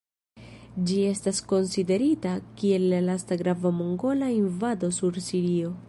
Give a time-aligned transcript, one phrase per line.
[0.91, 5.77] Ĝi estas konsiderita kiel la lasta grava mongola invado sur Sirio.